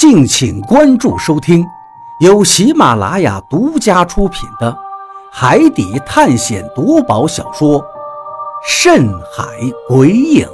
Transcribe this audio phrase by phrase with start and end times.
[0.00, 1.62] 敬请关注收听，
[2.20, 4.72] 由喜马拉雅独家出品的
[5.30, 7.78] 《海底探险夺宝小说》
[8.66, 9.44] 《深海
[9.86, 10.48] 鬼影》，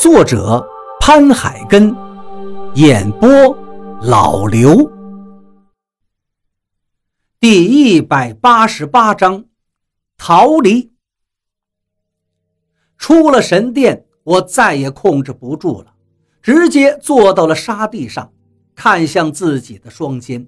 [0.00, 0.66] 作者
[0.98, 1.94] 潘海根，
[2.72, 3.28] 演播
[4.00, 4.90] 老刘。
[7.38, 9.44] 第一百八十八章，
[10.16, 10.90] 逃离。
[12.96, 15.92] 出了神殿，我再也控制不住了。
[16.46, 18.30] 直接坐到了沙地上，
[18.72, 20.46] 看向自己的双肩，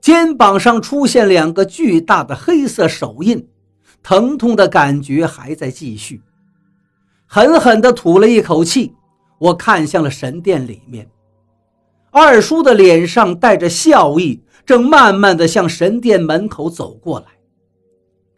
[0.00, 3.46] 肩膀上出现两个巨大的黑色手印，
[4.02, 6.22] 疼痛的感觉还在继续。
[7.26, 8.94] 狠狠地吐了一口气，
[9.36, 11.06] 我看向了神殿里面，
[12.10, 17.26] 二叔的脸上带着笑意，正慢慢地向神殿门口走过来。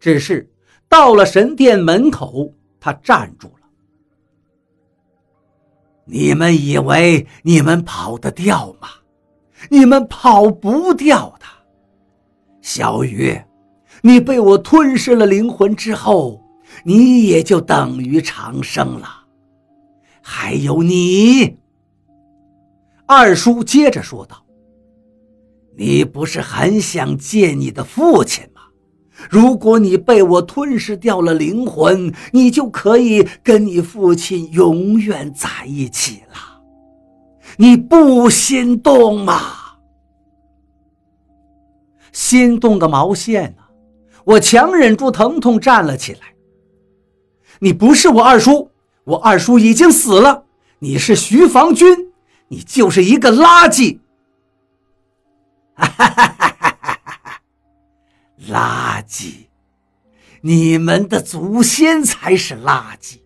[0.01, 0.51] 只是
[0.89, 3.54] 到了神殿门口，他站住。
[6.07, 8.89] 你们以为你们跑得掉吗？
[9.71, 11.47] 你们跑不掉的。
[12.61, 13.41] 小雨，
[14.03, 16.43] 你被我吞噬了灵魂之后，
[16.85, 19.09] 你也就等于长生了。
[20.21, 21.57] 还有你，
[23.07, 24.45] 二叔接着说道
[25.77, 28.47] ：“你不是很想见你的父亲？”
[29.31, 36.61] 如果你被我吞噬掉了灵魂，你就可以跟你父亲永远在一起了。
[37.57, 39.41] 你不心动吗？
[42.13, 43.71] 心动个毛线啊！
[44.25, 46.21] 我强忍住疼痛站了起来。
[47.59, 48.71] 你不是我二叔，
[49.05, 50.45] 我二叔已经死了。
[50.79, 52.13] 你是徐防军，
[52.49, 53.99] 你就是一个垃圾。
[55.75, 57.41] 哈哈哈哈！
[58.49, 59.47] 垃圾！
[60.41, 63.19] 你们的祖先才是垃圾。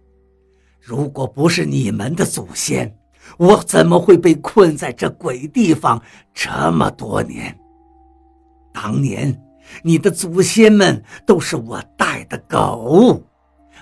[0.81, 2.97] 如果不是你们的祖先，
[3.37, 6.01] 我怎么会被困在这鬼地方
[6.33, 7.59] 这么多年？
[8.73, 9.43] 当年
[9.83, 13.22] 你的祖先们都是我带的狗，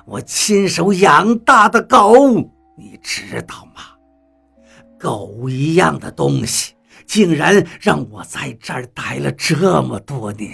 [0.04, 2.28] 我亲手养大的狗，
[2.76, 3.82] 你知道吗？
[4.98, 6.74] 狗一样的东西，
[7.06, 10.50] 竟然让我在这儿待了这么多年。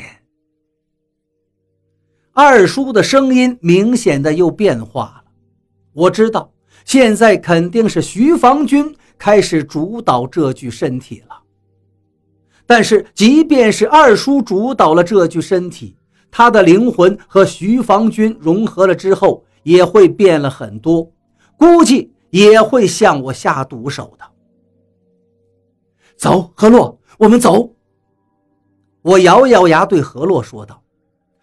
[2.34, 5.31] 二叔的声音明显的又变化了。
[5.93, 6.50] 我知道，
[6.84, 11.38] 现在肯定是徐防军开始主导这具身体了。
[12.65, 15.94] 但是，即便是二叔主导了这具身体，
[16.31, 21.12] 他的灵魂和徐防军融合了之后，也会变了很多，
[21.59, 24.25] 估计也会向我下毒手的。
[26.16, 27.70] 走，何洛，我们走。
[29.03, 30.81] 我咬咬牙对何洛说道。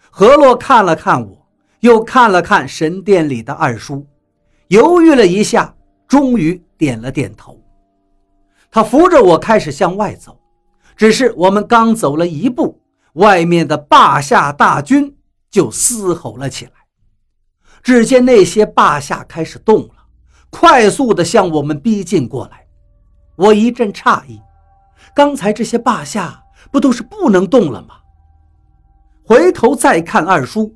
[0.09, 1.47] 何洛看了看我，
[1.81, 4.05] 又看了看神殿里的二叔，
[4.67, 5.75] 犹豫了一下，
[6.07, 7.59] 终于点了点头。
[8.71, 10.39] 他扶着我开始向外走，
[10.95, 12.81] 只是我们刚走了一步，
[13.13, 15.15] 外面的霸下大军
[15.49, 16.71] 就嘶吼了起来。
[17.81, 19.93] 只见那些霸下开始动了，
[20.49, 22.65] 快速地向我们逼近过来。
[23.35, 24.41] 我一阵诧异，
[25.15, 27.98] 刚才这些霸下不都是不能动了吗？
[29.29, 30.73] 回头再看二叔，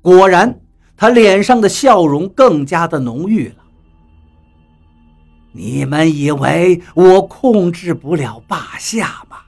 [0.00, 0.60] 果然，
[0.96, 3.56] 他脸上的笑容更加的浓郁了。
[5.50, 9.38] 你们以为我控制不了霸下吗？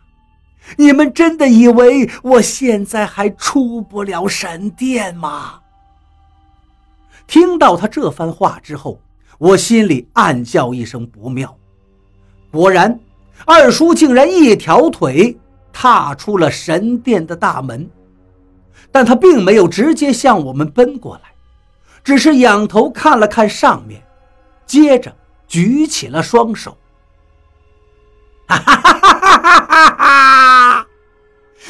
[0.76, 5.60] 你们真的以为我现在还出不了神殿吗？
[7.28, 9.00] 听到他这番话之后，
[9.38, 11.56] 我心里暗叫一声不妙。
[12.50, 12.98] 果然，
[13.46, 15.38] 二叔竟然一条腿
[15.72, 17.88] 踏出了神殿的大门。
[18.92, 21.32] 但他并没有直接向我们奔过来，
[22.02, 24.02] 只是仰头看了看上面，
[24.66, 25.14] 接着
[25.46, 26.76] 举起了双手。
[28.46, 30.86] 哈哈哈哈哈哈！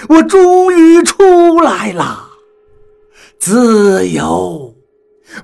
[0.09, 2.27] 我终于出来了，
[3.39, 4.75] 自由，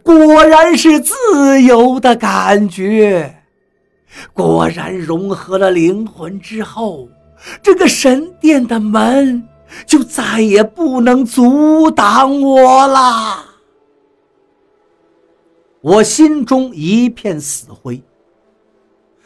[0.02, 3.42] 果然是自由的感觉。
[4.32, 7.06] 果然融合了灵魂之后，
[7.62, 9.46] 这个神殿的门。
[9.84, 13.44] 就再也不能阻挡我啦。
[15.80, 18.02] 我心中一片死灰。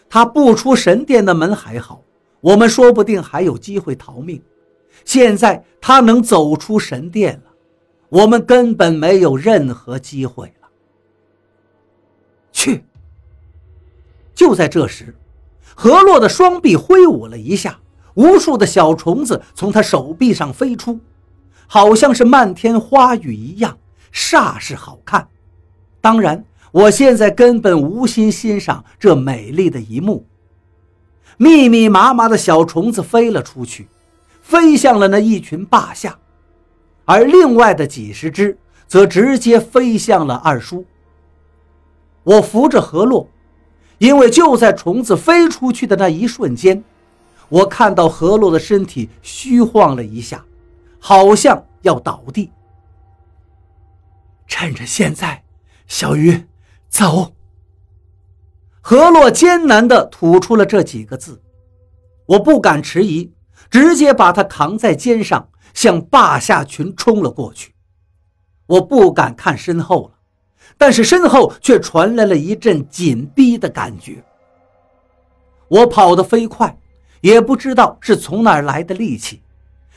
[0.08, 2.02] 他不出神殿的门还好，
[2.40, 4.42] 我们说不定还有机会逃命。
[5.04, 7.52] 现在他能走出神殿了，
[8.08, 10.68] 我们根本没有任何机会了。
[12.52, 12.84] 去！
[14.34, 15.14] 就在这时，
[15.74, 17.78] 何洛的双臂挥舞了一下。
[18.14, 20.98] 无数的小虫子从他手臂上飞出，
[21.66, 23.78] 好像是漫天花雨一样，
[24.12, 25.28] 煞是好看。
[26.00, 30.26] 当然，我现在根本无心欣赏这美丽的一幕。
[31.36, 33.88] 密密麻麻的小虫子飞了出去，
[34.42, 36.18] 飞向了那一群霸下，
[37.04, 40.84] 而另外的几十只则直接飞向了二叔。
[42.24, 43.26] 我扶着何洛，
[43.98, 46.84] 因为就在虫子飞出去的那一瞬间，
[47.50, 50.44] 我看到何洛的身体虚晃了一下，
[50.98, 52.50] 好像要倒地。
[54.46, 55.44] 趁着现在，
[55.86, 56.46] 小鱼，
[56.88, 57.34] 走。
[58.80, 61.42] 何洛艰难地吐出了这几个字，
[62.26, 63.32] 我不敢迟疑，
[63.68, 67.74] 直接把他扛在肩上，向霸下群冲了过去。
[68.66, 70.14] 我不敢看身后了，
[70.78, 74.24] 但是身后却传来了一阵紧逼的感觉。
[75.68, 76.79] 我跑得飞快，
[77.20, 79.42] 也不知道是从哪儿来的力气，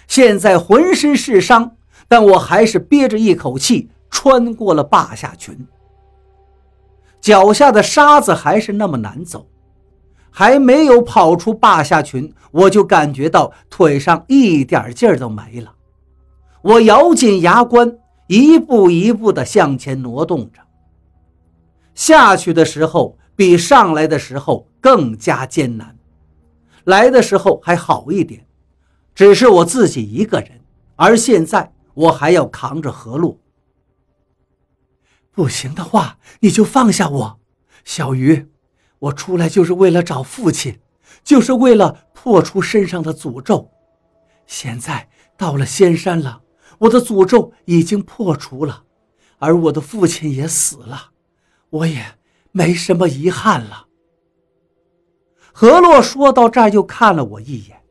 [0.07, 1.75] 现在浑身是伤，
[2.07, 5.67] 但我还是憋着一口气穿过了霸下群。
[7.21, 9.47] 脚下的沙子还是那么难走，
[10.29, 15.73] 还没有跑出霸下群，我就感觉到腿上一点劲儿都没了。
[16.61, 17.97] 我咬紧牙关，
[18.27, 20.59] 一步一步地向前挪动着。
[21.95, 25.95] 下去的时候比上来的时候更加艰难，
[26.85, 28.45] 来的时候还好一点，
[29.15, 30.61] 只是我自己一个人，
[30.95, 33.39] 而现在我还要扛着何洛。
[35.31, 37.39] 不行的话，你就放下我，
[37.83, 38.49] 小鱼。
[38.99, 40.79] 我出来就是为了找父亲，
[41.23, 43.69] 就是为了破除身上的诅咒。
[44.45, 46.43] 现在到了仙山了，
[46.79, 48.83] 我的诅咒已经破除了，
[49.39, 51.11] 而我的父亲也死了，
[51.69, 52.17] 我也
[52.51, 53.87] 没什么遗憾了。
[55.55, 57.83] 何洛说到这儿，又看了我一眼。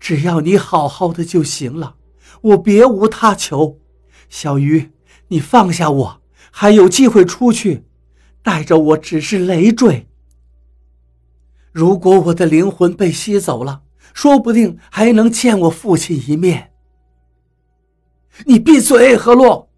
[0.00, 1.96] 只要你好好的就行了，
[2.40, 3.78] 我别无他求，
[4.30, 4.92] 小鱼。
[5.28, 7.84] 你放下我，还有机会出去，
[8.42, 10.08] 带着我只是累赘。
[11.70, 13.82] 如果我的灵魂被吸走了，
[14.14, 16.72] 说不定还能见我父亲一面。
[18.46, 19.70] 你闭嘴，何洛！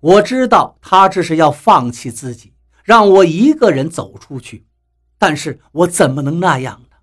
[0.00, 2.52] 我知道他这是要放弃自己，
[2.84, 4.66] 让我一个人走出去，
[5.18, 6.96] 但是我怎么能那样呢？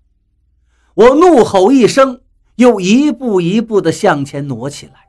[0.94, 2.20] 我怒吼一声，
[2.56, 5.08] 又一步一步的向前挪起来，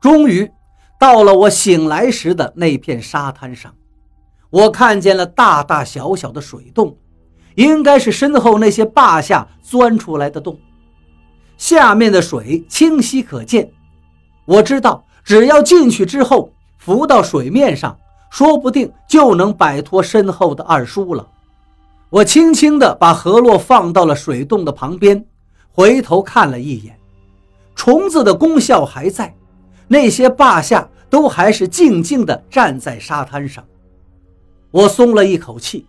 [0.00, 0.50] 终于。
[0.96, 3.74] 到了我醒来时的那片沙滩上，
[4.48, 6.96] 我看见了大大小小的水洞，
[7.56, 10.58] 应该是身后那些坝下钻出来的洞。
[11.58, 13.70] 下面的水清晰可见，
[14.46, 17.98] 我知道只要进去之后浮到水面上，
[18.30, 21.28] 说不定就能摆脱身后的二叔了。
[22.14, 25.26] 我轻轻地把河洛放到了水洞的旁边，
[25.72, 26.96] 回头看了一眼，
[27.74, 29.34] 虫子的功效还在，
[29.88, 30.88] 那些霸下。
[31.10, 33.64] 都还是静静地站在沙滩上，
[34.72, 35.86] 我松了一口气。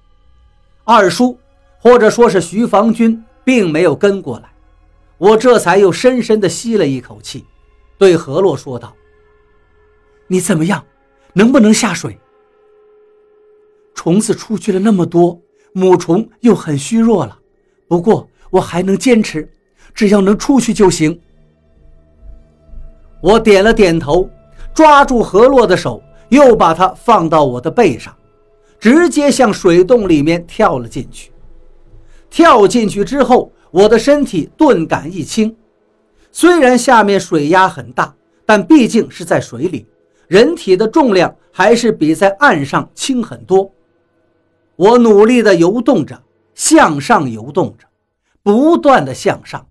[0.83, 1.35] 二叔，
[1.79, 4.51] 或者说是徐防军，并没有跟过来，
[5.17, 7.43] 我这才又深深地吸了一口气，
[7.97, 8.95] 对河洛说道
[10.27, 10.85] ：“你怎么样？
[11.33, 12.19] 能不能下水？
[13.95, 15.41] 虫子出去了那么多，
[15.77, 17.37] 母虫又很虚弱了，
[17.85, 19.51] 不过我还能坚持，
[19.93, 21.19] 只要能出去就行。”
[23.21, 24.29] 我点了点头。
[24.73, 28.13] 抓住何洛的手，又把它放到我的背上，
[28.77, 31.31] 直接向水洞里面跳了进去。
[32.29, 35.55] 跳进去之后，我的身体顿感一轻。
[36.29, 38.13] 虽然下面水压很大，
[38.45, 39.85] 但毕竟是在水里，
[40.27, 43.71] 人体的重量还是比在岸上轻很多。
[44.75, 46.21] 我努力地游动着，
[46.53, 47.85] 向上游动着，
[48.43, 49.65] 不断地向上，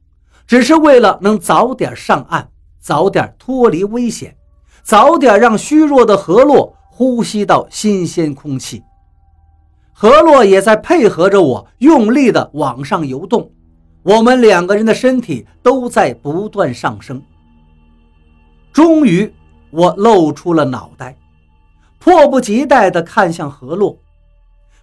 [0.47, 4.37] 只是为了能早点上岸，早点脱离危险。
[4.83, 8.83] 早点让虚弱的河洛呼吸到新鲜空气，
[9.95, 13.51] 河洛也在配合着我，用力地往上游动。
[14.03, 17.23] 我们两个人的身体都在不断上升。
[18.75, 19.33] 终于，
[19.71, 21.17] 我露出了脑袋，
[21.99, 23.97] 迫不及待地看向河洛。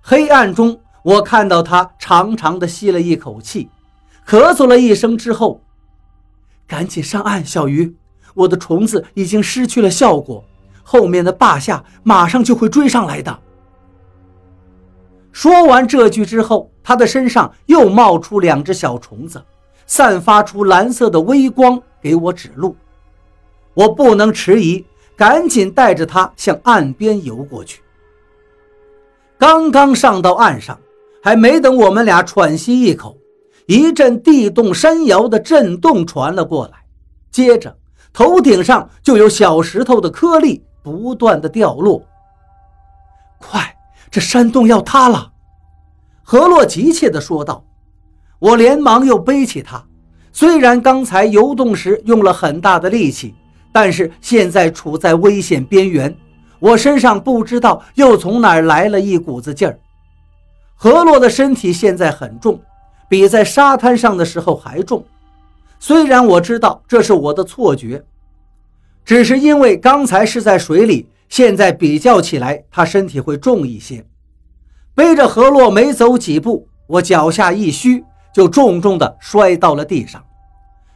[0.04, 3.70] 黑暗中，我看到他长长的吸了一口气，
[4.28, 5.62] 咳嗽了一声之后，
[6.68, 7.96] 赶紧上岸，小鱼。
[8.34, 10.44] 我的虫子已经失去了效果，
[10.84, 13.40] 后面的霸下马上就会追上来的。
[15.32, 19.44] 说完这句之后，他的身上又冒出两只小虫子，
[19.86, 22.76] 散发出蓝色的微光，给我指路。
[23.74, 24.84] 我不能迟疑，
[25.16, 27.82] 赶紧带着他向岸边游过去。
[29.42, 30.80] 刚刚上到岸上，
[31.24, 33.18] 还没等我们俩喘息一口，
[33.66, 36.74] 一阵地动山摇的震动传了过来，
[37.32, 37.76] 接着。
[38.14, 42.04] 头顶上就有小石头的颗粒不断的掉落。
[43.40, 43.76] 快，
[44.12, 45.32] 这山洞要塌了！
[46.22, 47.66] 何洛急切地说道。
[48.38, 49.84] 我连忙又背起他。
[50.32, 53.34] 虽然刚才游动时用了很大的力气，
[53.72, 56.16] 但是现在处在危险边缘，
[56.62, 59.78] 我身上不知道又从哪儿来了一股子劲儿。
[60.76, 62.62] 何洛的身体现在很重，
[63.10, 65.04] 比在沙滩上的时候还重。
[65.80, 68.04] 虽然我知道这是我的错觉，
[69.04, 74.06] 只是因为刚才是在水里，现在比较起来，他身体会重一些。
[74.96, 78.06] 背着何洛没走几步，我脚下一虚。
[78.34, 80.24] 就重重地摔到了地上，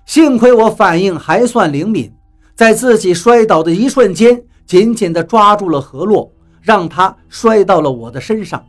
[0.06, 2.10] 幸亏我反应还算灵敏，
[2.56, 6.32] 在自己摔倒的一瞬间，紧紧地抓住了何洛，
[6.62, 8.66] 让他摔到了我的身上。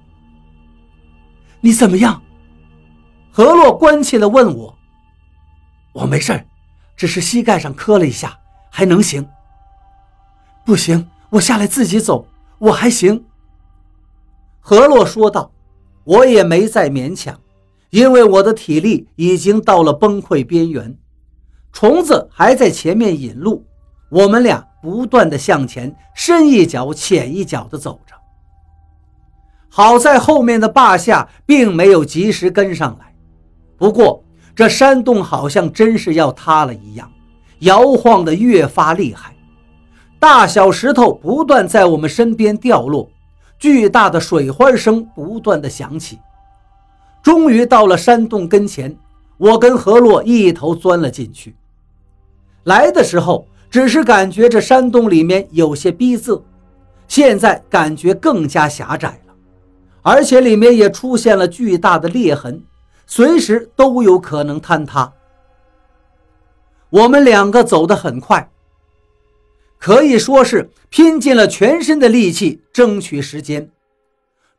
[1.61, 2.23] 你怎么样？
[3.31, 4.77] 何洛关切地问我。
[5.93, 6.47] 我没事
[6.97, 8.39] 只是膝盖上磕了一下，
[8.71, 9.27] 还能行。
[10.65, 12.27] 不行，我下来自己走，
[12.59, 13.25] 我还行。
[14.61, 15.51] 何洛说道。
[16.05, 17.37] 我也没再勉强。
[17.91, 20.97] 因为我的体力已经到了崩溃边缘，
[21.73, 23.65] 虫子还在前面引路，
[24.09, 28.15] 我们俩不断的向前，深一脚浅一脚的走着。
[29.69, 33.15] 好在后面的霸下并没有及时跟上来，
[33.77, 37.11] 不过这山洞好像真是要塌了一样，
[37.59, 39.35] 摇晃的越发厉害，
[40.19, 43.11] 大小石头不断在我们身边掉落，
[43.59, 46.19] 巨大的水花声不断的响起。
[47.23, 48.97] 终于到了山洞跟前，
[49.37, 51.55] 我跟何洛一头钻了进去。
[52.65, 56.43] 来的时候只是感觉这山洞里面有些逼仄，
[57.09, 59.35] 现在感觉更加狭窄了，
[60.03, 62.63] 而且里面也出现了巨大的裂痕，
[63.07, 65.13] 随时都有可能坍塌。
[66.91, 68.51] 我们两个走得很快，
[69.79, 73.71] 可以说是拼尽了全身的力气争取时间，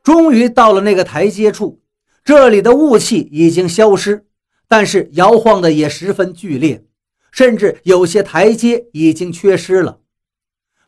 [0.04, 1.80] 终于到了那个台阶处。
[2.24, 4.26] 这里的雾气已经消失，
[4.68, 6.84] 但是摇晃的也十分剧烈，
[7.38, 10.00] 甚至有些台阶已经缺失了。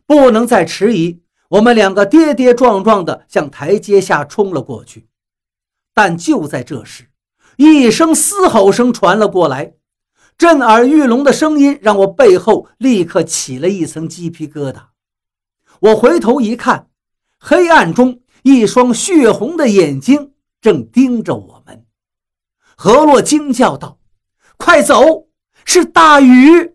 [0.04, 5.06] 不能再迟疑，我们两个跌跌撞撞地向台阶下冲了过去。
[5.94, 7.08] 但就在这时，
[7.56, 9.74] 一声嘶吼声传了过来，
[10.36, 14.86] 震耳欲聋的声音让我背后立刻起了一层鸡皮疙瘩。
[15.78, 16.88] 我回头一看，
[17.38, 20.32] 黑暗中一双血红的眼睛。
[20.60, 21.86] 正盯着我们，
[22.76, 24.00] 何洛惊叫道
[24.58, 25.29] ：“快走！
[25.64, 26.72] 是大鱼！”